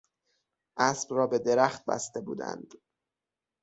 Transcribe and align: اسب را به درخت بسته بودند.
اسب 0.77 1.13
را 1.13 1.27
به 1.27 1.39
درخت 1.39 1.85
بسته 1.85 2.21
بودند. 2.21 2.73